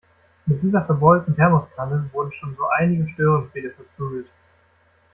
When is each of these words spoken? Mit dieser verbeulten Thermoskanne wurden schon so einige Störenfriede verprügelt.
Mit 0.47 0.63
dieser 0.63 0.83
verbeulten 0.83 1.35
Thermoskanne 1.35 2.09
wurden 2.11 2.31
schon 2.31 2.55
so 2.55 2.63
einige 2.75 3.07
Störenfriede 3.09 3.69
verprügelt. 3.69 4.31